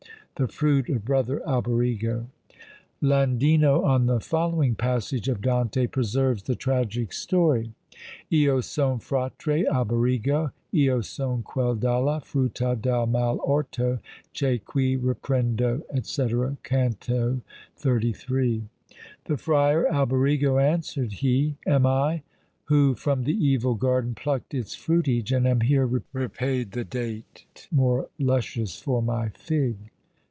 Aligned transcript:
_The 0.43 0.51
fruit 0.53 0.89
of 0.89 1.05
brother 1.05 1.39
Alberigo. 1.45 2.25
Landino, 2.99 3.83
on 3.83 4.07
the 4.07 4.19
following 4.19 4.73
passage 4.73 5.29
of 5.29 5.39
Dante, 5.39 5.85
preserves 5.85 6.41
the 6.41 6.55
tragic 6.55 7.13
story: 7.13 7.73
Io 8.33 8.59
son 8.61 8.97
fratre 8.97 9.67
Alberigo, 9.67 10.51
Io 10.73 11.01
son 11.01 11.43
quel 11.43 11.75
dalle 11.75 12.21
frutta 12.21 12.75
del 12.81 13.05
mal 13.05 13.37
orto 13.43 13.99
Che 14.33 14.57
qui 14.65 14.97
reprendo, 14.97 15.83
&c. 16.01 16.57
Canto 16.63 17.41
xxxiii. 17.79 18.63
"The 19.25 19.37
friar 19.37 19.85
Alberigo," 19.91 20.57
answered 20.57 21.11
he, 21.13 21.57
"Am 21.67 21.85
I, 21.85 22.23
who 22.63 22.95
from 22.95 23.25
the 23.25 23.45
evil 23.45 23.75
garden 23.75 24.15
pluck'd 24.15 24.55
Its 24.55 24.73
fruitage, 24.75 25.31
and 25.31 25.47
am 25.47 25.61
here 25.61 25.85
repaid 25.85 26.71
the 26.71 26.83
date 26.85 27.67
More 27.69 28.09
luscious 28.17 28.79
for 28.81 29.03
my 29.03 29.29
fig." 29.29 29.75